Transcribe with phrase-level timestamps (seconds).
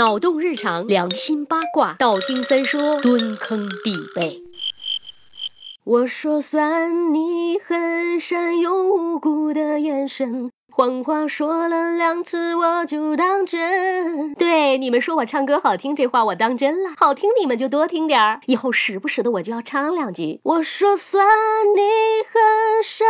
[0.00, 4.42] 脑洞日常，良心八卦，道听三说，蹲坑必备。
[5.84, 10.50] 我说算你很善用无辜的眼神。
[10.72, 14.32] 谎话说了两次，我就当真。
[14.36, 16.92] 对你们说我唱歌好听，这话我当真了。
[16.96, 20.40] 好听你们就多听点儿，以后时不时的我就要唱两句。
[20.44, 21.26] 我说算
[21.76, 21.82] 你
[22.32, 23.06] 很善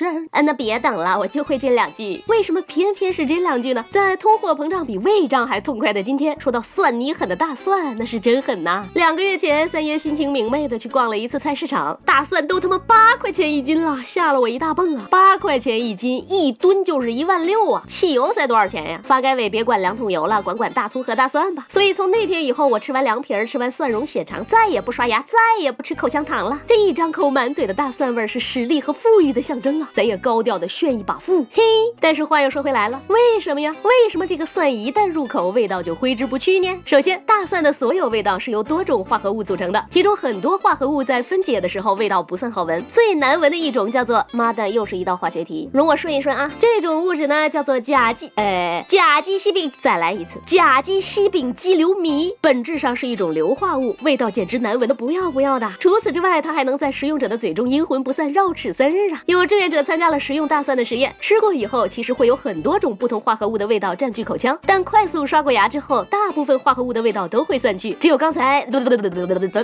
[0.00, 0.28] 的眼神。
[0.30, 2.22] 啊，那别等了，我就会这两句。
[2.28, 3.84] 为什么偏偏是这两句呢？
[3.90, 8.86] 在通货膨胀比胃胀还痛快的今天，说到算你狠的大蒜，那是真狠呐。
[8.94, 15.06] 两个月前，三爷心情明媚的去逛了一次菜市场，大蒜都他妈八块钱一斤了，吓了我一大蹦啊！
[15.10, 15.54] 八块。
[15.64, 17.82] 钱一斤，一吨就是一万六啊！
[17.88, 19.00] 汽油才多少钱呀？
[19.04, 21.66] 发改委别管两桶油了，管管大葱和大蒜吧。
[21.70, 26.60] 所以从那天以后，我吃完凉皮儿，吃完蒜蓉血肠，再也不刷牙，再也不吃口香糖了。
[26.66, 29.83] 这一张口满嘴的大蒜味儿，是实力和富裕的象征啊！
[29.92, 31.62] 咱也高调的炫一把富，嘿！
[32.00, 33.74] 但是话又说回来了，为什么呀？
[33.82, 36.68] 为什么这个蒜一旦入口，味道就挥之不去呢？
[36.84, 45.68] 首先，大蒜的所有味道是由多种化合物组成的，其中很多化合物在分解的时候味道不算好闻，最难闻的一种叫做妈的，又是一道化学题。
[45.72, 55.70] 容我顺一顺啊，这种物质呢叫做甲基，呃，甲基烯丙，再来一次，甲基烯丙基硫醚，本质上是一种硫化物，味道简直难闻的不要不要的。
[55.80, 59.22] 除此之外，它还能在食用者的嘴中阴魂不散，绕齿三日啊。
[59.26, 68.64] 有志愿者者参加了食用大蒜的实验，吃过以后，其实会有很多种不同化合物的味道占据口腔，但快速刷过牙之后，大部分化合物的味道都会散去，只有刚才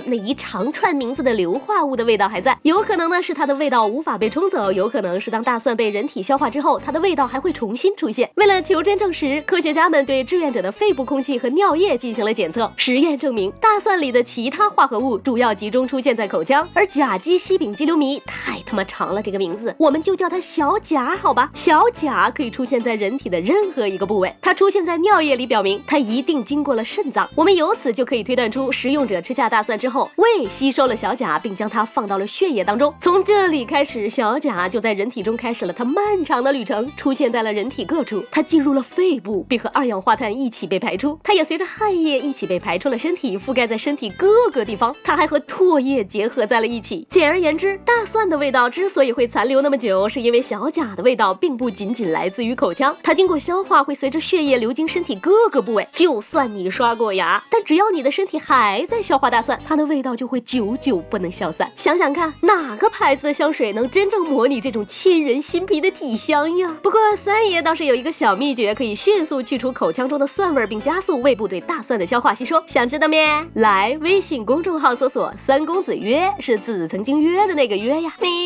[0.05, 2.57] 那一长串名字的硫化物的味道还在。
[2.63, 8.29] 有可能呢是它的味道无法被冲走，有可能是当大蒜被人体消化之后，它的味道还会重新出现。
[8.35, 12.69] 为了求真证实，科学家们对志愿者的肺部空气和尿液进行了检测。
[12.75, 21.51] 实验证明，大蒜里的其他化合物主要集中出现在口腔，而甲基烯丙基硫醚太他妈长了，这个名字我们就叫它小甲，好吧？
[21.53, 27.27] 小甲可以出现在人体的任何一个部位，它出现在尿液里，表明它一定经过了肾脏。
[27.35, 32.93] 我们由此就可以推断出，食用者吃下大蒜之后，胃吸收了小甲，并将它放到了血液当中。
[32.99, 35.73] 从这里开始，小甲就在人体中开始了。
[35.73, 41.19] 它漫长的旅程出现在了人体各处，它进入了肺部，并和二氧化碳一起被排出。
[41.23, 44.95] 它也随着汗液一起被排出了身体，覆盖在身体各个地方。
[45.03, 47.07] 它还和唾液结合在了一起。
[47.09, 55.87] 简而言之，大蒜的味道之所以会残留那么久，是因为小甲的味道并不仅仅来自于口腔，它经过消化会随着血液流经身体各个部位。
[55.93, 61.71] 就算你刷过牙，但只要你的身体还在消化大蒜，它的味道就会久久不能消散。
[61.75, 65.61] 想想看，哪个牌子的香水能真正模拟这种沁人心？
[65.65, 66.75] 脾的体香呀。
[66.81, 72.61] 不过三爷倒是有一个小秘诀，可以迅速去除口腔中的蒜味，并加速胃部对大蒜的消化吸收。
[72.65, 73.25] 想知道咩？
[73.53, 78.11] 来微信公众号搜索“三公子约”，是子曾经约的那个约呀。
[78.19, 78.40] 你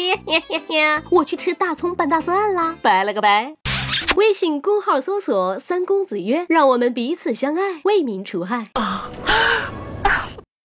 [1.12, 3.56] 我去吃大葱拌大蒜啦，拜了个拜。
[4.16, 9.10] 微信公号搜索“三公子曰”，让我们彼此相爱，为民除害啊。